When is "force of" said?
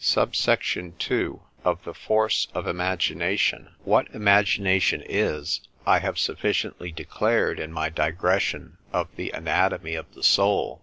1.93-2.65